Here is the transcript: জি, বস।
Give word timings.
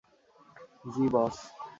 জি, 0.91 1.03
বস। 1.11 1.37